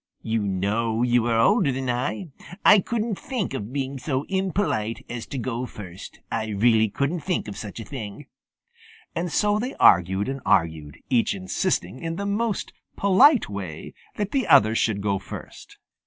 You 0.23 0.41
know 0.41 1.03
you 1.03 1.27
are 1.27 1.37
older 1.37 1.71
than 1.71 1.87
I. 1.87 2.29
I 2.65 2.79
couldn't 2.79 3.19
think 3.19 3.53
of 3.53 3.71
being 3.71 3.99
so 3.99 4.25
impolite 4.29 5.05
as 5.07 5.27
to 5.27 5.37
go 5.37 5.67
first. 5.67 6.21
I 6.31 6.47
really 6.47 6.89
couldn't 6.89 7.19
think 7.19 7.47
of 7.47 7.55
such 7.55 7.79
a 7.79 7.85
thing." 7.85 8.25
And 9.13 9.31
so 9.31 9.59
they 9.59 9.75
argued 9.75 10.27
and 10.27 10.41
argued, 10.43 10.97
each 11.11 11.35
insisting 11.35 11.99
in 12.01 12.15
the 12.15 12.25
most 12.25 12.73
polite 12.95 13.47
way 13.47 13.93
that 14.15 14.31
the 14.31 14.47
other 14.47 14.73
should 14.73 15.01
go 15.01 15.19
first. 15.19 15.77